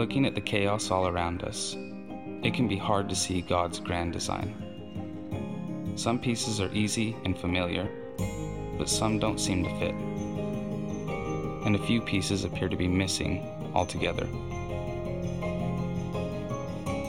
[0.00, 1.76] Looking at the chaos all around us,
[2.42, 5.92] it can be hard to see God's grand design.
[5.94, 7.86] Some pieces are easy and familiar,
[8.78, 9.94] but some don't seem to fit.
[11.66, 14.26] And a few pieces appear to be missing altogether.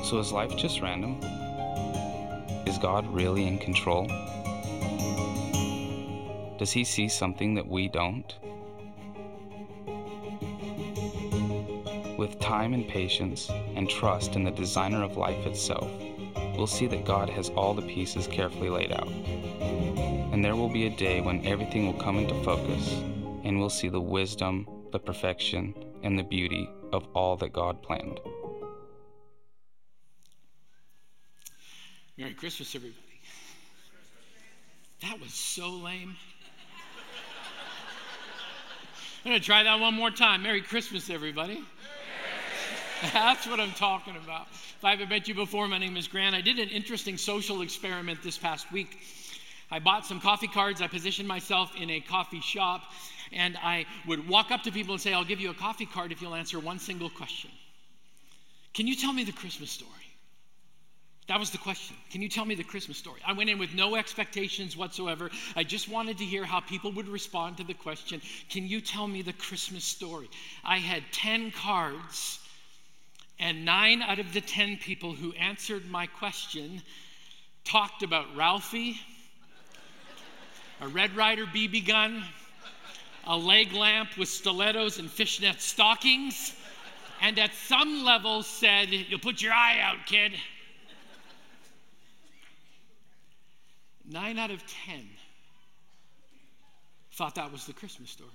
[0.04, 1.18] So is life just random?
[2.68, 4.08] Is God really in control?
[6.58, 8.36] Does he see something that we don't?
[12.52, 15.90] Time and patience and trust in the designer of life itself,
[16.58, 19.08] we'll see that God has all the pieces carefully laid out.
[19.08, 22.92] And there will be a day when everything will come into focus
[23.46, 28.20] and we'll see the wisdom, the perfection, and the beauty of all that God planned.
[32.18, 33.02] Merry Christmas, everybody.
[35.04, 36.18] That was so lame.
[39.24, 40.44] I'm going to try that one more time.
[40.44, 41.64] Merry Christmas, everybody.
[43.14, 44.48] That's what I'm talking about.
[44.52, 46.36] If I haven't met you before, my name is Grant.
[46.36, 48.96] I did an interesting social experiment this past week.
[49.72, 50.82] I bought some coffee cards.
[50.82, 52.84] I positioned myself in a coffee shop,
[53.32, 56.12] and I would walk up to people and say, I'll give you a coffee card
[56.12, 57.50] if you'll answer one single question.
[58.76, 59.90] Can you tell me the Christmas story?
[61.28, 61.96] That was the question.
[62.12, 63.22] Can you tell me the Christmas story?
[63.26, 65.32] I went in with no expectations whatsoever.
[65.56, 69.08] I just wanted to hear how people would respond to the question Can you tell
[69.08, 70.30] me the Christmas story?
[70.64, 72.41] I had 10 cards,
[73.42, 76.82] and nine out of the 10 people who answered my question
[77.66, 79.00] talked about Ralphie,
[80.80, 82.24] a Red Ryder BB gun,
[83.26, 86.56] a leg lamp with stilettos and fishnet stockings,
[87.20, 90.34] and at some level said, You'll put your eye out, kid.
[94.08, 95.08] Nine out of 10
[97.14, 98.30] thought that was the Christmas story.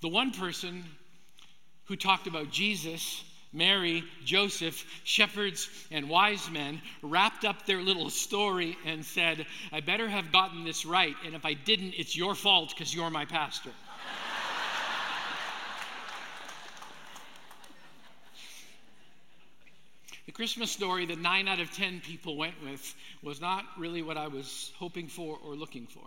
[0.00, 0.84] The one person
[1.86, 8.76] who talked about Jesus, Mary, Joseph, shepherds, and wise men wrapped up their little story
[8.84, 12.70] and said, I better have gotten this right, and if I didn't, it's your fault
[12.70, 13.70] because you're my pastor.
[20.26, 24.18] The Christmas story that nine out of 10 people went with was not really what
[24.18, 26.02] I was hoping for or looking for.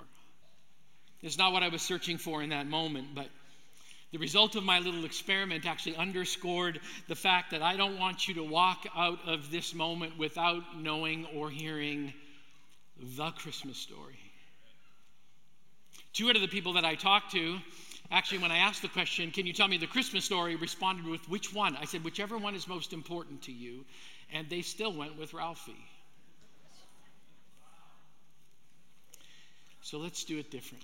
[1.21, 3.29] It's not what I was searching for in that moment, but
[4.11, 8.35] the result of my little experiment actually underscored the fact that I don't want you
[8.35, 12.13] to walk out of this moment without knowing or hearing
[13.17, 14.19] the Christmas story.
[16.13, 17.59] Two out of the people that I talked to,
[18.11, 20.55] actually, when I asked the question, Can you tell me the Christmas story?
[20.55, 21.77] responded with, Which one?
[21.77, 23.85] I said, Whichever one is most important to you.
[24.33, 25.85] And they still went with Ralphie.
[29.81, 30.83] So let's do it different.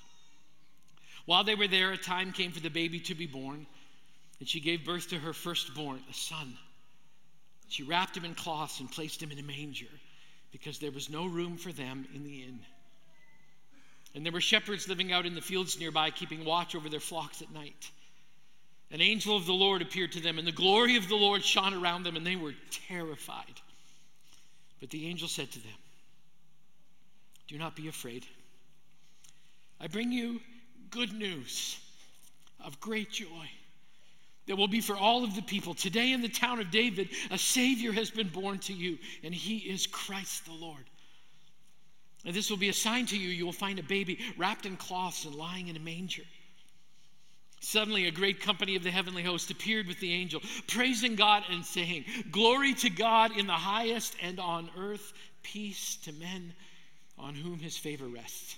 [1.31, 3.65] While they were there, a time came for the baby to be born,
[4.41, 6.57] and she gave birth to her firstborn, a son.
[7.69, 9.87] She wrapped him in cloths and placed him in a manger
[10.51, 12.59] because there was no room for them in the inn.
[14.13, 17.41] And there were shepherds living out in the fields nearby, keeping watch over their flocks
[17.41, 17.89] at night.
[18.91, 21.73] An angel of the Lord appeared to them, and the glory of the Lord shone
[21.73, 22.55] around them, and they were
[22.89, 23.61] terrified.
[24.81, 25.79] But the angel said to them,
[27.47, 28.25] Do not be afraid.
[29.79, 30.41] I bring you
[30.91, 31.79] good news
[32.63, 33.49] of great joy
[34.47, 35.73] that will be for all of the people.
[35.73, 39.57] Today in the town of David, a Savior has been born to you, and he
[39.57, 40.83] is Christ the Lord.
[42.25, 43.29] And this will be a sign to you.
[43.29, 46.23] You will find a baby wrapped in cloths and lying in a manger.
[47.61, 51.63] Suddenly, a great company of the heavenly host appeared with the angel, praising God and
[51.63, 55.13] saying, Glory to God in the highest, and on earth,
[55.43, 56.53] peace to men
[57.17, 58.57] on whom his favor rests.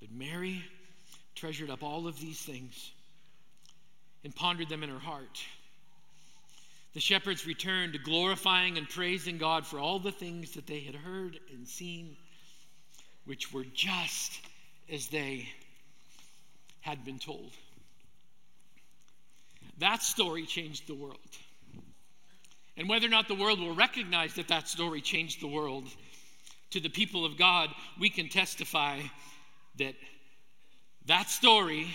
[0.00, 0.64] But Mary
[1.34, 2.92] treasured up all of these things
[4.24, 5.42] and pondered them in her heart.
[6.94, 11.38] The shepherds returned, glorifying and praising God for all the things that they had heard
[11.52, 12.16] and seen,
[13.24, 14.40] which were just
[14.92, 15.48] as they
[16.80, 17.52] had been told.
[19.78, 21.18] That story changed the world.
[22.76, 25.84] And whether or not the world will recognize that that story changed the world,
[26.70, 29.00] to the people of God, we can testify
[29.78, 29.94] that
[31.06, 31.88] that story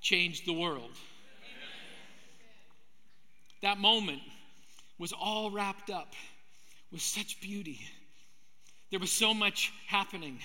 [0.00, 0.90] changed the world.
[3.62, 4.20] That moment
[4.98, 6.14] was all wrapped up
[6.92, 7.80] with such beauty.
[8.90, 10.38] There was so much happening.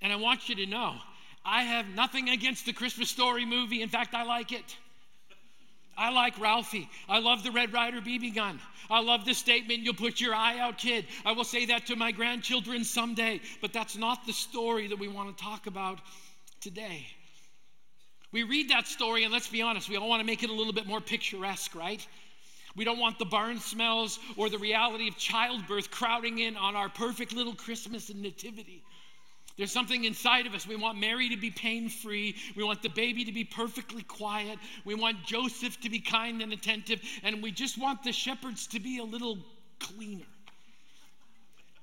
[0.00, 0.96] And I want you to know,
[1.44, 3.82] I have nothing against the Christmas Story movie.
[3.82, 4.76] In fact, I like it.
[5.96, 6.88] I like Ralphie.
[7.08, 8.60] I love the Red Ryder BB gun.
[8.90, 11.06] I love the statement, you'll put your eye out, kid.
[11.24, 15.08] I will say that to my grandchildren someday, but that's not the story that we
[15.08, 15.98] want to talk about
[16.60, 17.06] today.
[18.32, 20.54] We read that story, and let's be honest, we all want to make it a
[20.54, 22.06] little bit more picturesque, right?
[22.74, 26.88] We don't want the barn smells or the reality of childbirth crowding in on our
[26.88, 28.82] perfect little Christmas and nativity.
[29.56, 30.66] There's something inside of us.
[30.66, 32.36] We want Mary to be pain free.
[32.56, 34.58] We want the baby to be perfectly quiet.
[34.84, 37.00] We want Joseph to be kind and attentive.
[37.22, 39.38] And we just want the shepherds to be a little
[39.78, 40.24] cleaner.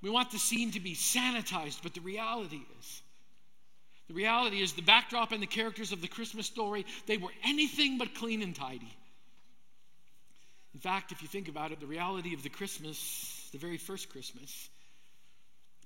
[0.02, 1.80] We want the scene to be sanitized.
[1.84, 3.02] But the reality is,
[4.08, 8.00] the reality is the backdrop and the characters of the Christmas story, they were anything
[8.00, 8.92] but clean and tidy.
[10.74, 14.10] In fact, if you think about it, the reality of the Christmas, the very first
[14.10, 14.70] Christmas,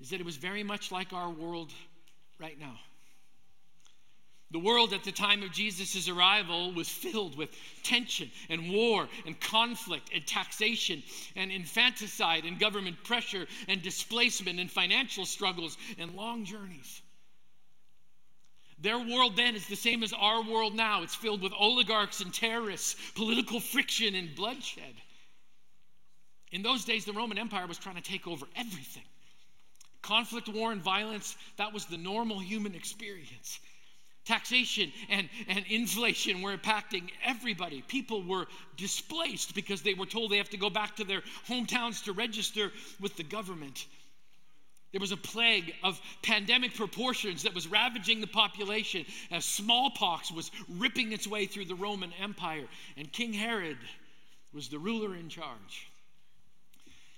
[0.01, 1.71] is that it was very much like our world
[2.39, 2.79] right now.
[4.51, 7.49] The world at the time of Jesus' arrival was filled with
[7.81, 11.01] tension and war and conflict and taxation
[11.35, 17.01] and infanticide and government pressure and displacement and financial struggles and long journeys.
[18.79, 21.01] Their world then is the same as our world now.
[21.01, 24.93] It's filled with oligarchs and terrorists, political friction and bloodshed.
[26.51, 29.03] In those days, the Roman Empire was trying to take over everything.
[30.03, 33.59] Conflict, war, and violence, that was the normal human experience.
[34.25, 37.81] Taxation and, and inflation were impacting everybody.
[37.87, 38.45] People were
[38.77, 42.71] displaced because they were told they have to go back to their hometowns to register
[43.01, 43.85] with the government.
[44.91, 50.51] There was a plague of pandemic proportions that was ravaging the population as smallpox was
[50.69, 53.77] ripping its way through the Roman Empire, and King Herod
[54.53, 55.87] was the ruler in charge.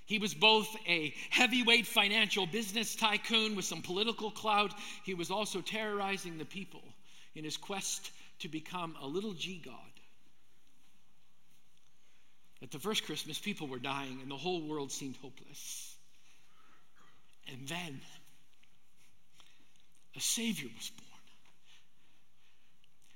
[0.06, 4.74] He was both a heavyweight financial business tycoon with some political clout.
[5.04, 6.84] He was also terrorizing the people
[7.34, 9.74] in his quest to become a little g god.
[12.62, 15.96] At the first Christmas, people were dying and the whole world seemed hopeless.
[17.51, 18.01] And then
[20.16, 21.10] a Savior was born.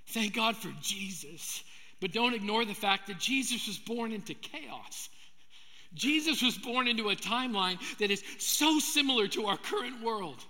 [0.08, 1.64] Thank God for Jesus.
[2.00, 5.10] But don't ignore the fact that Jesus was born into chaos.
[5.94, 10.44] Jesus was born into a timeline that is so similar to our current world.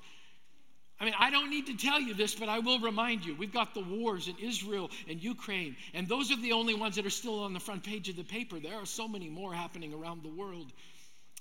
[1.02, 3.34] I mean, I don't need to tell you this, but I will remind you.
[3.34, 7.06] We've got the wars in Israel and Ukraine, and those are the only ones that
[7.06, 8.60] are still on the front page of the paper.
[8.60, 10.74] There are so many more happening around the world.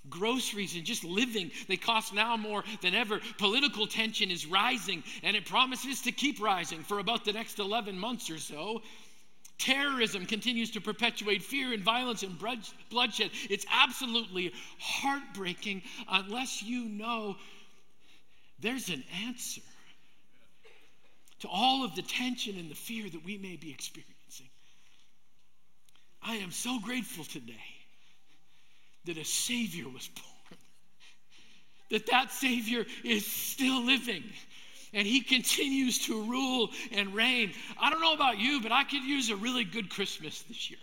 [0.09, 3.21] Groceries and just living, they cost now more than ever.
[3.39, 7.99] Political tension is rising, and it promises to keep rising for about the next 11
[7.99, 8.83] months or so.
[9.59, 13.31] Terrorism continues to perpetuate fear and violence and bloodshed.
[13.51, 17.37] It's absolutely heartbreaking unless you know
[18.61, 19.63] there's an answer
[21.41, 24.49] to all of the tension and the fear that we may be experiencing.
[26.23, 27.55] I am so grateful today
[29.07, 30.61] that a Savior was born,
[31.91, 34.25] that that Savior is still living
[34.93, 37.53] and he continues to rule and reign.
[37.81, 40.79] I don't know about you, but I could use a really good Christmas this year.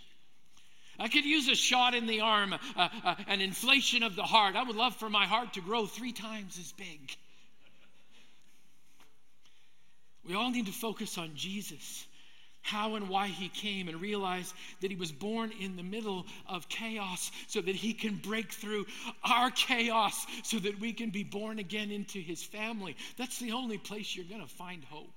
[0.98, 4.56] I could use a shot in the arm, uh, uh, an inflation of the heart.
[4.56, 7.16] I would love for my heart to grow three times as big.
[10.26, 12.08] We all need to focus on Jesus
[12.66, 16.68] how and why he came and realize that he was born in the middle of
[16.68, 18.88] chaos so that he can break through
[19.24, 22.98] our chaos so that we can be born again into his family.
[23.18, 25.14] That's the only place you're going to find hope.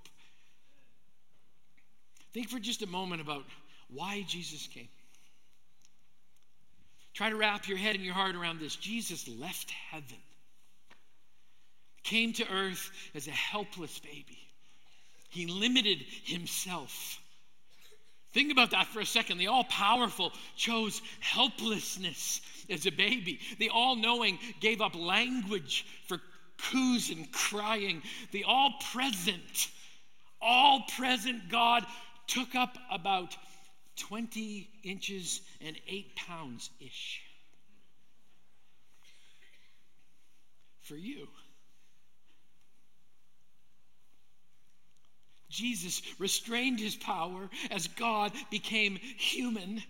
[2.35, 3.45] Think for just a moment about
[3.89, 4.89] why Jesus came.
[7.15, 8.77] Try to wrap your head and your heart around this.
[8.77, 10.19] Jesus left heaven,
[12.03, 14.39] came to earth as a helpless baby.
[15.31, 17.19] He limited himself
[18.33, 19.39] Think about that for a second.
[19.39, 23.41] The all powerful chose helplessness as a baby.
[23.59, 26.21] The all knowing gave up language for
[26.59, 28.03] coos and crying.
[28.33, 29.69] The all present,
[30.43, 31.87] all present God
[32.27, 33.35] took up about
[33.97, 37.23] 20 inches and 8 pounds ish.
[40.83, 41.29] For you.
[45.51, 49.83] Jesus restrained his power as God became human,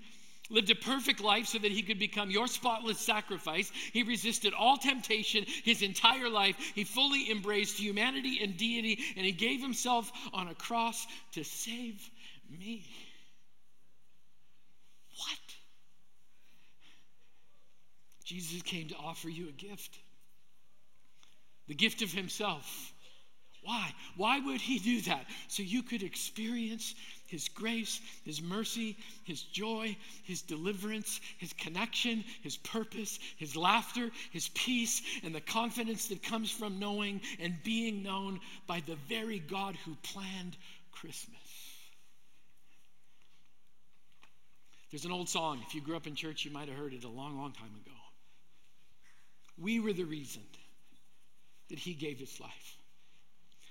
[0.50, 3.70] lived a perfect life so that he could become your spotless sacrifice.
[3.92, 6.56] He resisted all temptation his entire life.
[6.74, 12.08] He fully embraced humanity and deity, and he gave himself on a cross to save
[12.48, 12.84] me.
[15.16, 15.38] What?
[18.24, 19.98] Jesus came to offer you a gift
[21.68, 22.92] the gift of himself
[23.62, 23.92] why?
[24.16, 25.24] Why would he do that?
[25.48, 26.94] So you could experience
[27.26, 34.48] his grace, his mercy, his joy, his deliverance, his connection, his purpose, his laughter, his
[34.54, 39.76] peace, and the confidence that comes from knowing and being known by the very God
[39.84, 40.56] who planned
[40.92, 41.36] Christmas.
[44.90, 45.60] There's an old song.
[45.66, 47.74] If you grew up in church, you might have heard it a long, long time
[47.84, 47.96] ago.
[49.58, 50.42] We were the reason
[51.68, 52.77] that he gave his life.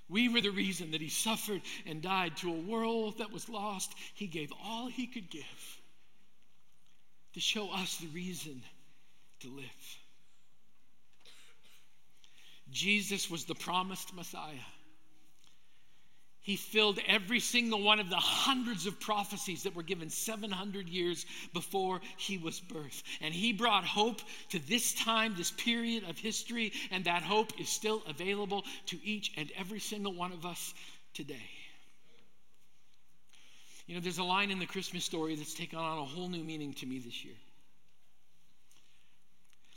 [0.10, 3.94] We were the reason that he suffered and died to a world that was lost.
[4.14, 5.44] He gave all he could give
[7.34, 8.64] to show us the reason
[9.42, 9.66] to live.
[12.70, 14.56] Jesus was the promised Messiah.
[16.48, 21.26] He filled every single one of the hundreds of prophecies that were given 700 years
[21.52, 23.04] before he was birthed.
[23.20, 27.68] And he brought hope to this time, this period of history, and that hope is
[27.68, 30.74] still available to each and every single one of us
[31.14, 31.50] today.
[33.86, 36.46] You know, there's a line in the Christmas story that's taken on a whole new
[36.46, 37.36] meaning to me this year.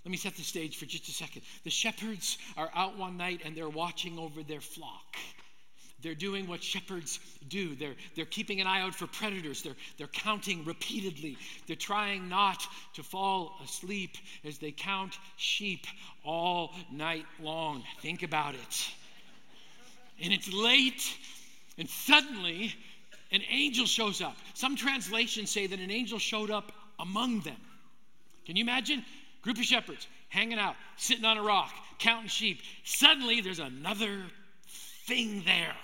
[0.04, 1.42] Let me set the stage for just a second.
[1.64, 5.16] The shepherds are out one night and they're watching over their flock.
[6.02, 7.75] They're doing what shepherds do.
[7.75, 9.62] They're, they're keeping an eye out for predators.
[9.62, 11.37] They're, they're counting repeatedly.
[11.66, 12.62] They're trying not
[12.95, 15.87] to fall asleep as they count sheep
[16.25, 17.83] all night long.
[18.00, 18.90] Think about it.
[20.23, 21.16] And it's late,
[21.78, 22.75] and suddenly
[23.33, 24.37] an angel shows up.
[24.54, 27.57] Some translations say that an angel showed up among them.
[28.47, 29.04] Can you imagine?
[29.42, 32.61] Group of shepherds hanging out, sitting on a rock, counting sheep.
[32.85, 34.23] Suddenly there's another
[35.07, 35.75] thing there.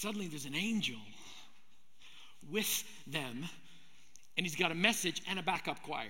[0.00, 1.00] Suddenly there's an angel
[2.52, 3.44] with them,
[4.36, 6.06] and he's got a message and a backup choir.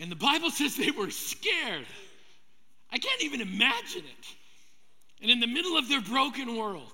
[0.00, 1.86] And the Bible says they were scared.
[2.92, 4.26] I can't even imagine it.
[5.22, 6.92] And in the middle of their broken world,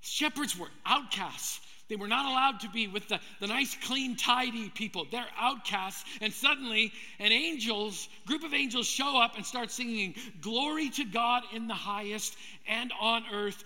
[0.00, 1.60] shepherds were outcasts.
[1.90, 5.04] They were not allowed to be with the, the nice, clean, tidy people.
[5.10, 6.04] They're outcasts.
[6.22, 11.42] And suddenly, an angels, group of angels show up and start singing, Glory to God
[11.52, 12.34] in the highest
[12.66, 13.62] and on earth,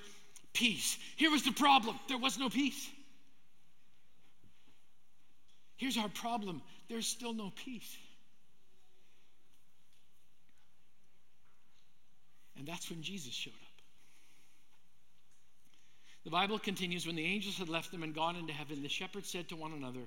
[0.52, 0.98] peace.
[1.16, 2.88] Here was the problem there was no peace.
[5.76, 7.96] Here's our problem there's still no peace.
[12.56, 13.70] And that's when Jesus showed up.
[16.24, 19.30] The Bible continues when the angels had left them and gone into heaven, the shepherds
[19.30, 20.00] said to one another,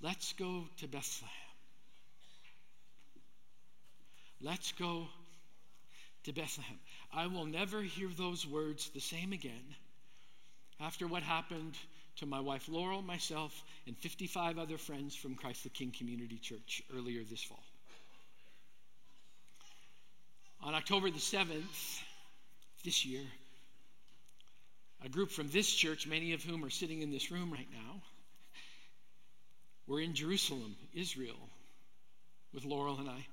[0.00, 1.30] Let's go to Bethlehem.
[4.40, 5.06] Let's go
[6.24, 6.78] to Bethlehem.
[7.12, 9.74] I will never hear those words the same again
[10.80, 11.74] after what happened
[12.16, 13.52] to my wife Laurel, myself,
[13.86, 17.62] and 55 other friends from Christ the King Community Church earlier this fall.
[20.62, 22.02] On October the 7th
[22.84, 23.22] this year,
[25.04, 28.02] a group from this church, many of whom are sitting in this room right now,
[29.86, 31.48] were in Jerusalem, Israel,
[32.54, 33.26] with Laurel and I.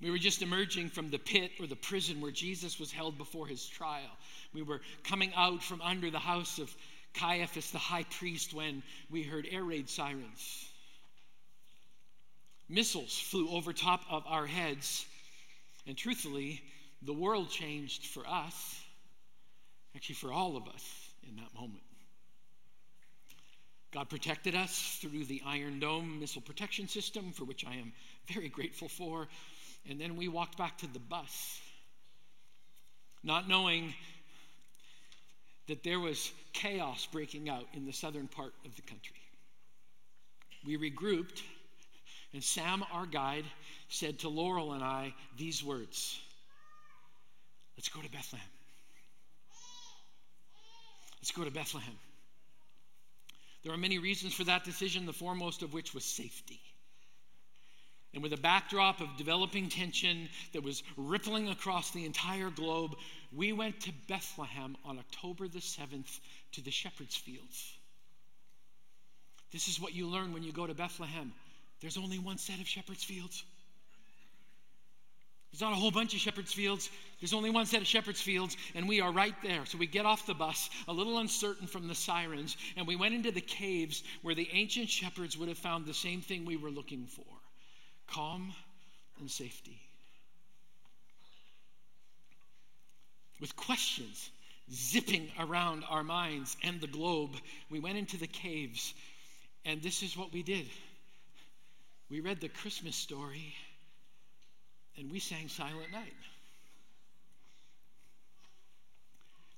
[0.00, 3.46] We were just emerging from the pit or the prison where Jesus was held before
[3.46, 4.10] his trial.
[4.54, 6.74] We were coming out from under the house of
[7.14, 10.70] Caiaphas, the high priest, when we heard air raid sirens.
[12.68, 15.04] Missiles flew over top of our heads,
[15.86, 16.62] and truthfully,
[17.02, 18.80] the world changed for us,
[19.96, 20.84] actually, for all of us
[21.28, 21.82] in that moment.
[23.92, 27.92] God protected us through the Iron Dome missile protection system, for which I am
[28.32, 29.26] very grateful for.
[29.88, 31.60] And then we walked back to the bus,
[33.22, 33.94] not knowing
[35.68, 39.16] that there was chaos breaking out in the southern part of the country.
[40.66, 41.42] We regrouped,
[42.32, 43.44] and Sam, our guide,
[43.88, 46.20] said to Laurel and I these words
[47.76, 48.46] Let's go to Bethlehem.
[51.20, 51.94] Let's go to Bethlehem.
[53.62, 56.60] There are many reasons for that decision, the foremost of which was safety.
[58.12, 62.96] And with a backdrop of developing tension that was rippling across the entire globe,
[63.32, 66.18] we went to Bethlehem on October the 7th
[66.52, 67.72] to the shepherd's fields.
[69.52, 71.32] This is what you learn when you go to Bethlehem
[71.80, 73.42] there's only one set of shepherd's fields.
[75.50, 76.90] There's not a whole bunch of shepherd's fields.
[77.20, 79.66] There's only one set of shepherd's fields, and we are right there.
[79.66, 83.14] So we get off the bus, a little uncertain from the sirens, and we went
[83.14, 86.70] into the caves where the ancient shepherds would have found the same thing we were
[86.70, 87.39] looking for
[88.12, 88.52] calm
[89.18, 89.80] and safety.
[93.40, 94.30] With questions
[94.72, 97.34] zipping around our minds and the globe,
[97.70, 98.94] we went into the caves,
[99.64, 100.66] and this is what we did.
[102.10, 103.54] We read the Christmas story
[104.96, 106.12] and we sang Silent Night.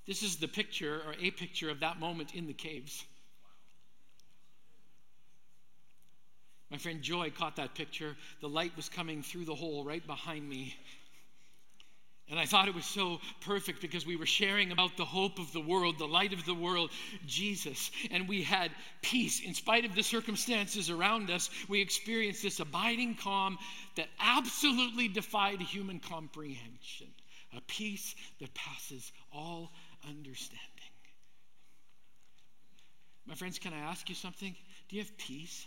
[0.06, 3.04] This is the picture or a picture of that moment in the caves.
[6.72, 8.16] My friend Joy caught that picture.
[8.40, 10.74] The light was coming through the hole right behind me.
[12.30, 15.52] And I thought it was so perfect because we were sharing about the hope of
[15.52, 16.90] the world, the light of the world,
[17.26, 17.90] Jesus.
[18.10, 18.70] And we had
[19.02, 19.44] peace.
[19.44, 23.58] In spite of the circumstances around us, we experienced this abiding calm
[23.96, 27.08] that absolutely defied human comprehension.
[27.54, 29.72] A peace that passes all
[30.08, 30.62] understanding.
[33.26, 34.56] My friends, can I ask you something?
[34.88, 35.66] Do you have peace?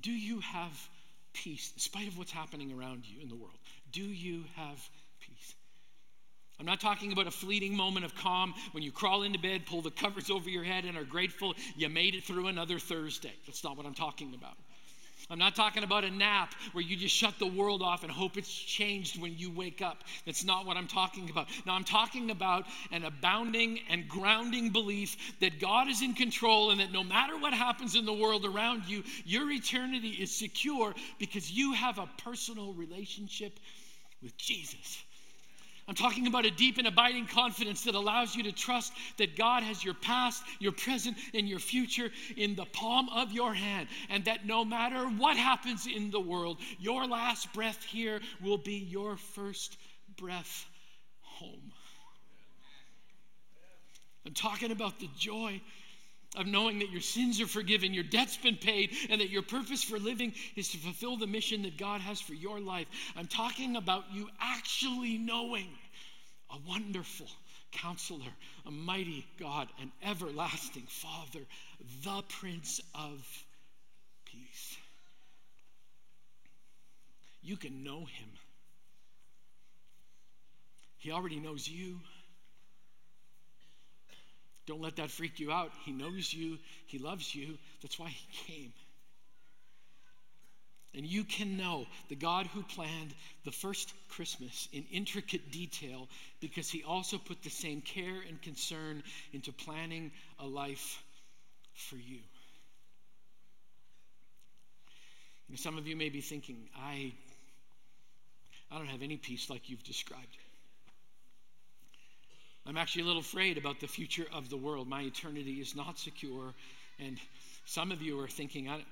[0.00, 0.88] Do you have
[1.32, 3.58] peace in spite of what's happening around you in the world?
[3.92, 4.88] Do you have
[5.20, 5.54] peace?
[6.60, 9.80] I'm not talking about a fleeting moment of calm when you crawl into bed, pull
[9.80, 13.32] the covers over your head, and are grateful you made it through another Thursday.
[13.46, 14.56] That's not what I'm talking about.
[15.30, 18.38] I'm not talking about a nap where you just shut the world off and hope
[18.38, 20.04] it's changed when you wake up.
[20.24, 21.48] That's not what I'm talking about.
[21.66, 26.80] Now, I'm talking about an abounding and grounding belief that God is in control and
[26.80, 31.50] that no matter what happens in the world around you, your eternity is secure because
[31.50, 33.52] you have a personal relationship
[34.22, 34.98] with Jesus.
[35.88, 39.62] I'm talking about a deep and abiding confidence that allows you to trust that God
[39.62, 44.22] has your past, your present, and your future in the palm of your hand, and
[44.26, 49.16] that no matter what happens in the world, your last breath here will be your
[49.16, 49.78] first
[50.18, 50.66] breath
[51.22, 51.72] home.
[54.26, 55.62] I'm talking about the joy
[56.36, 59.82] of knowing that your sins are forgiven, your debt's been paid, and that your purpose
[59.82, 62.86] for living is to fulfill the mission that God has for your life.
[63.16, 65.68] I'm talking about you actually knowing
[66.50, 67.26] a wonderful
[67.72, 68.30] counselor,
[68.66, 71.40] a mighty God, an everlasting Father,
[72.04, 73.44] the Prince of
[74.24, 74.76] Peace.
[77.42, 78.28] You can know him.
[80.98, 82.00] He already knows you.
[84.68, 85.72] Don't let that freak you out.
[85.86, 87.56] He knows you, He loves you.
[87.80, 88.72] That's why He came.
[90.94, 93.14] And you can know the God who planned
[93.46, 96.06] the first Christmas in intricate detail
[96.40, 99.02] because He also put the same care and concern
[99.32, 101.02] into planning a life
[101.74, 102.18] for you.
[105.56, 107.12] some of you may be thinking, I,
[108.70, 110.36] I don't have any peace like you've described.
[112.68, 114.88] I'm actually a little afraid about the future of the world.
[114.88, 116.52] My eternity is not secure.
[116.98, 117.18] And
[117.64, 118.84] some of you are thinking, I,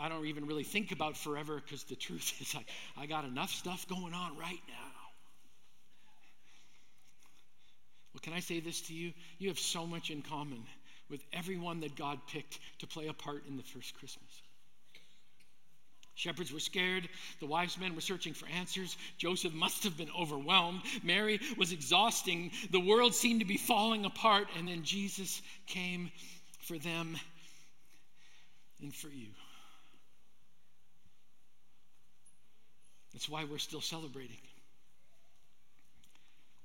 [0.00, 3.50] I, don't even really think about forever because the truth is, I, I got enough
[3.50, 4.92] stuff going on right now.
[8.14, 9.12] Well, can I say this to you?
[9.38, 10.62] You have so much in common
[11.10, 14.42] with everyone that God picked to play a part in the first Christmas.
[16.14, 17.08] Shepherds were scared.
[17.40, 18.96] The wise men were searching for answers.
[19.16, 20.82] Joseph must have been overwhelmed.
[21.02, 22.50] Mary was exhausting.
[22.70, 24.48] The world seemed to be falling apart.
[24.58, 26.10] And then Jesus came
[26.60, 27.16] for them
[28.80, 29.28] and for you.
[33.12, 34.38] That's why we're still celebrating.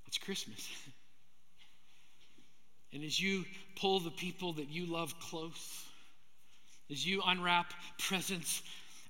[0.08, 0.70] It's Christmas.
[2.94, 5.86] and as you pull the people that you love close,
[6.90, 8.64] as you unwrap presents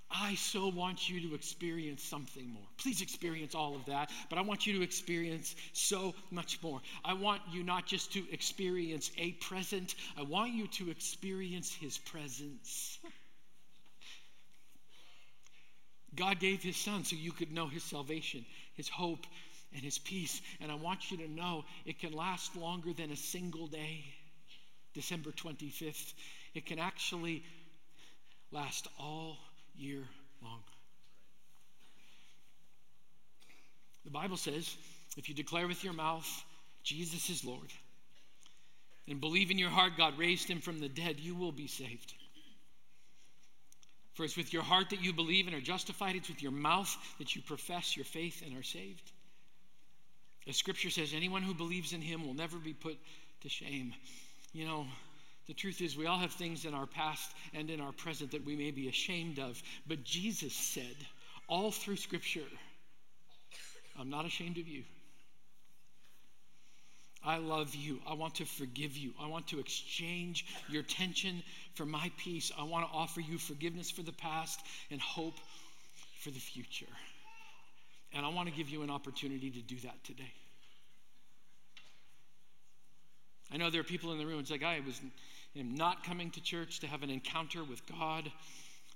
[0.09, 2.63] I so want you to experience something more.
[2.77, 6.81] Please experience all of that, but I want you to experience so much more.
[7.03, 11.97] I want you not just to experience a present, I want you to experience His
[11.97, 12.99] presence.
[16.15, 19.25] God gave His Son so you could know His salvation, His hope,
[19.73, 20.41] and His peace.
[20.61, 24.03] And I want you to know it can last longer than a single day,
[24.93, 26.13] December 25th.
[26.55, 27.43] It can actually
[28.51, 29.37] last all
[29.77, 30.03] year
[30.43, 30.59] long.
[34.05, 34.75] The Bible says
[35.17, 36.27] if you declare with your mouth,
[36.83, 37.73] Jesus is Lord,
[39.07, 42.13] and believe in your heart God raised him from the dead, you will be saved.
[44.13, 46.95] For it's with your heart that you believe and are justified, it's with your mouth
[47.19, 49.11] that you profess your faith and are saved.
[50.47, 52.97] As scripture says, anyone who believes in him will never be put
[53.41, 53.93] to shame.
[54.53, 54.87] You know,
[55.47, 58.45] the truth is, we all have things in our past and in our present that
[58.45, 59.61] we may be ashamed of.
[59.87, 60.95] But Jesus said,
[61.47, 62.41] all through scripture,
[63.97, 64.83] I'm not ashamed of you.
[67.23, 67.99] I love you.
[68.07, 69.13] I want to forgive you.
[69.21, 71.41] I want to exchange your tension
[71.75, 72.51] for my peace.
[72.57, 74.59] I want to offer you forgiveness for the past
[74.91, 75.35] and hope
[76.19, 76.85] for the future.
[78.13, 80.33] And I want to give you an opportunity to do that today.
[83.51, 84.99] I know there are people in the room, it's like I was
[85.59, 88.31] am not coming to church to have an encounter with God.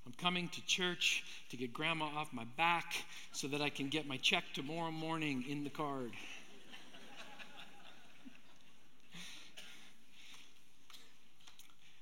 [0.05, 2.93] I'm coming to church to get grandma off my back
[3.31, 6.11] so that I can get my check tomorrow morning in the card.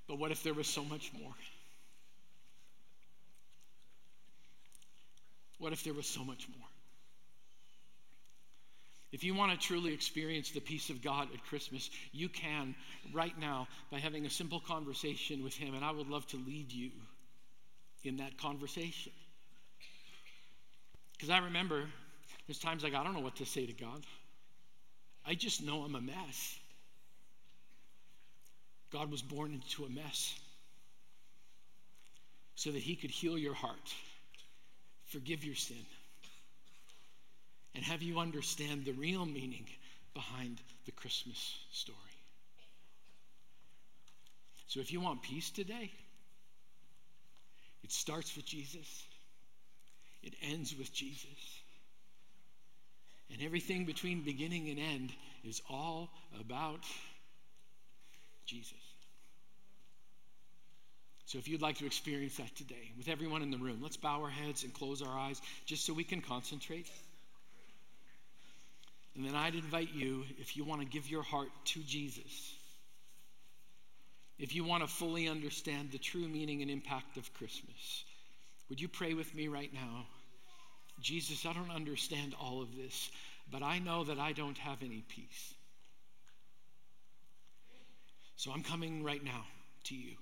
[0.08, 1.34] but what if there was so much more?
[5.60, 6.67] What if there was so much more?
[9.12, 12.76] If you want to truly experience the peace of God at Christmas, you can
[13.12, 16.72] right now by having a simple conversation with Him, and I would love to lead
[16.72, 16.91] you
[18.04, 19.12] in that conversation.
[21.13, 21.86] Because I remember
[22.48, 24.06] there's times like, I don't know what to say to God.
[25.26, 26.60] I just know I'm a mess.
[28.91, 30.39] God was born into a mess
[32.56, 33.93] so that He could heal your heart,
[35.08, 35.78] forgive your sin
[37.75, 39.65] and have you understand the real meaning
[40.13, 41.97] behind the Christmas story.
[44.67, 45.91] So if you want peace today,
[47.84, 49.05] it starts with Jesus,
[50.21, 51.62] it ends with Jesus.
[53.32, 56.84] And everything between beginning and end is all about
[58.45, 58.73] Jesus.
[61.25, 64.23] So if you'd like to experience that today with everyone in the room, let's bow
[64.23, 66.89] our heads and close our eyes just so we can concentrate.
[69.15, 72.56] And then I'd invite you, if you want to give your heart to Jesus,
[74.38, 78.04] if you want to fully understand the true meaning and impact of Christmas,
[78.69, 80.06] would you pray with me right now?
[81.02, 83.10] Jesus, I don't understand all of this,
[83.52, 85.54] but I know that I don't have any peace.
[88.36, 89.43] So I'm coming right now
[89.86, 90.15] to you.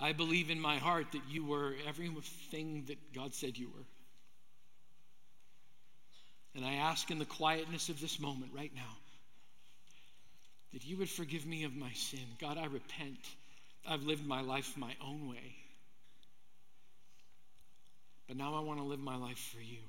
[0.00, 3.84] I believe in my heart that you were everything that God said you were.
[6.54, 8.96] And I ask in the quietness of this moment right now
[10.72, 12.20] that you would forgive me of my sin.
[12.40, 13.18] God, I repent.
[13.88, 15.56] I've lived my life my own way.
[18.28, 19.80] But now I want to live my life for you.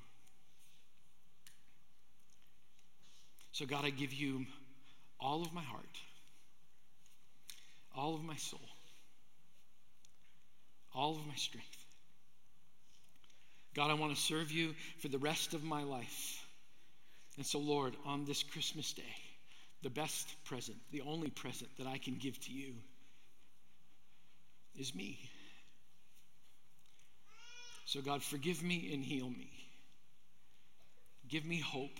[3.52, 4.46] So, God, I give you
[5.20, 5.84] all of my heart,
[7.94, 8.58] all of my soul,
[10.94, 11.68] all of my strength.
[13.74, 16.41] God, I want to serve you for the rest of my life.
[17.36, 19.02] And so, Lord, on this Christmas day,
[19.82, 22.74] the best present, the only present that I can give to you
[24.76, 25.18] is me.
[27.84, 29.50] So, God, forgive me and heal me.
[31.28, 31.98] Give me hope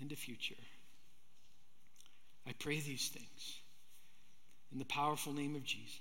[0.00, 0.54] and a future.
[2.46, 3.58] I pray these things
[4.72, 6.00] in the powerful name of Jesus.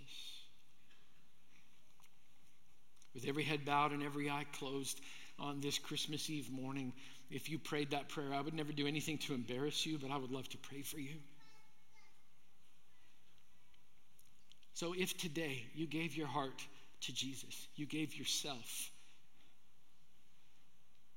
[3.13, 4.99] With every head bowed and every eye closed
[5.39, 6.93] on this Christmas Eve morning,
[7.29, 8.33] if you prayed that prayer.
[8.33, 10.99] I would never do anything to embarrass you, but I would love to pray for
[10.99, 11.15] you.
[14.73, 16.61] So if today you gave your heart
[17.01, 18.91] to Jesus, you gave yourself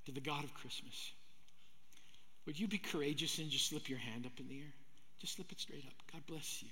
[0.07, 1.13] to the God of Christmas,
[2.47, 4.73] would you be courageous and just slip your hand up in the air?
[5.21, 5.93] Just slip it straight up.
[6.13, 6.71] God bless you.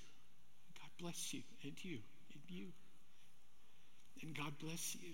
[0.79, 1.99] God bless you and you
[2.33, 2.67] and you.
[4.23, 5.13] And God bless you.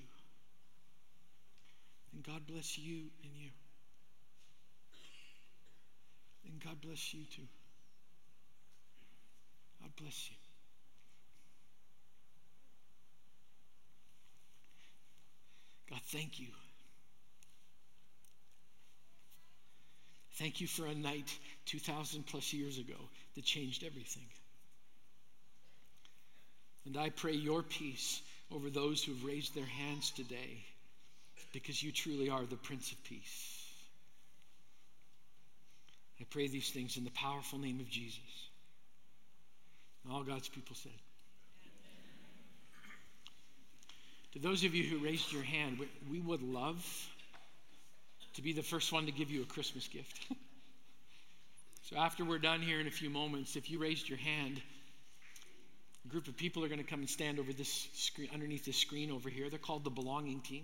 [2.13, 3.49] And God bless you and you.
[6.45, 7.47] And God bless you too.
[9.81, 10.35] God bless you.
[15.89, 16.47] God, thank you.
[20.33, 22.95] Thank you for a night 2,000 plus years ago
[23.35, 24.25] that changed everything.
[26.85, 30.65] And I pray your peace over those who've raised their hands today
[31.53, 33.62] because you truly are the Prince of Peace.
[36.23, 38.47] I pray these things in the powerful name of Jesus.
[40.03, 40.93] And all God's people said.
[44.31, 46.81] To those of you who raised your hand, we would love
[48.35, 50.27] to be the first one to give you a Christmas gift.
[51.89, 54.61] so after we're done here in a few moments, if you raised your hand,
[56.05, 58.77] a group of people are going to come and stand over this screen, underneath this
[58.77, 59.49] screen over here.
[59.49, 60.63] They're called the belonging team.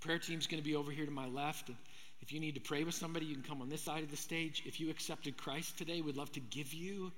[0.00, 1.68] The prayer team's going to be over here to my left.
[1.68, 1.76] And
[2.22, 4.16] If you need to pray with somebody, you can come on this side of the
[4.16, 4.62] stage.
[4.64, 7.12] If you accepted Christ today, we'd love to give you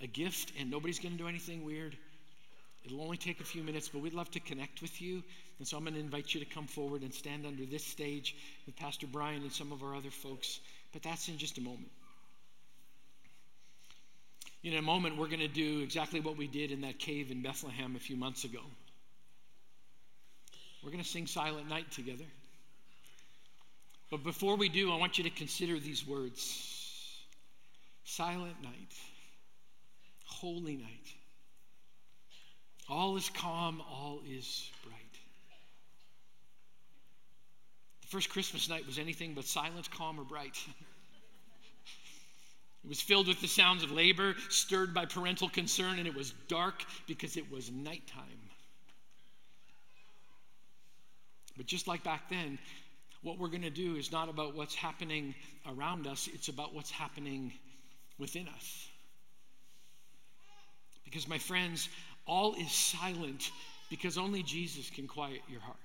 [0.00, 1.94] a gift, and nobody's going to do anything weird.
[2.84, 5.22] It'll only take a few minutes, but we'd love to connect with you.
[5.58, 8.34] And so I'm going to invite you to come forward and stand under this stage
[8.66, 10.58] with Pastor Brian and some of our other folks.
[10.92, 11.90] But that's in just a moment.
[14.62, 17.42] In a moment, we're going to do exactly what we did in that cave in
[17.42, 18.60] Bethlehem a few months ago.
[20.82, 22.24] We're going to sing Silent Night together.
[24.14, 27.20] But before we do, I want you to consider these words
[28.04, 28.94] Silent night,
[30.24, 31.14] holy night.
[32.88, 35.18] All is calm, all is bright.
[38.02, 40.64] The first Christmas night was anything but silent, calm, or bright.
[42.84, 46.30] it was filled with the sounds of labor, stirred by parental concern, and it was
[46.46, 48.22] dark because it was nighttime.
[51.56, 52.60] But just like back then,
[53.24, 55.34] what we're going to do is not about what's happening
[55.66, 57.52] around us, it's about what's happening
[58.18, 58.88] within us.
[61.04, 61.88] Because, my friends,
[62.26, 63.50] all is silent
[63.90, 65.76] because only Jesus can quiet your heart.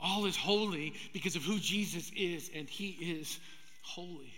[0.00, 3.38] All is holy because of who Jesus is, and He is
[3.82, 4.32] holy.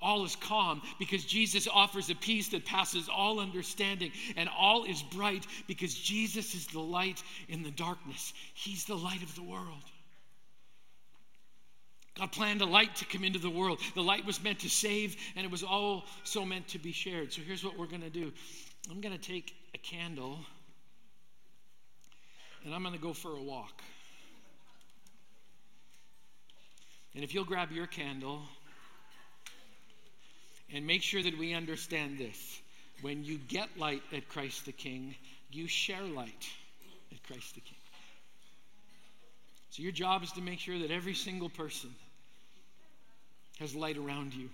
[0.00, 4.12] All is calm because Jesus offers a peace that passes all understanding.
[4.36, 8.32] And all is bright because Jesus is the light in the darkness.
[8.54, 9.82] He's the light of the world.
[12.18, 13.78] God planned a light to come into the world.
[13.94, 17.32] The light was meant to save, and it was also meant to be shared.
[17.32, 18.32] So here's what we're going to do
[18.90, 20.38] I'm going to take a candle,
[22.64, 23.82] and I'm going to go for a walk.
[27.14, 28.42] And if you'll grab your candle,
[30.72, 32.60] and make sure that we understand this.
[33.02, 35.14] When you get light at Christ the King,
[35.50, 36.48] you share light
[37.12, 37.78] at Christ the King.
[39.70, 41.90] So your job is to make sure that every single person
[43.58, 44.48] has light around you.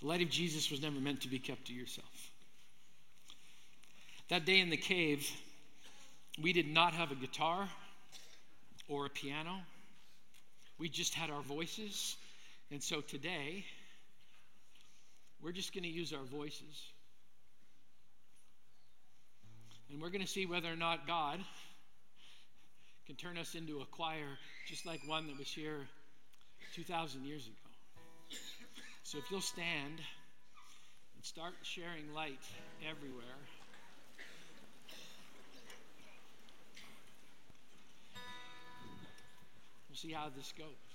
[0.00, 2.30] The light of Jesus was never meant to be kept to yourself.
[4.28, 5.28] That day in the cave,
[6.42, 7.68] we did not have a guitar
[8.88, 9.60] or a piano.
[10.78, 12.16] We just had our voices.
[12.70, 13.64] And so today,
[15.42, 16.90] we're just going to use our voices.
[19.90, 21.38] And we're going to see whether or not God
[23.06, 25.86] can turn us into a choir just like one that was here
[26.74, 28.38] 2,000 years ago.
[29.02, 30.00] So if you'll stand
[31.14, 32.40] and start sharing light
[32.88, 33.24] everywhere.
[39.88, 40.93] We'll see how this goes.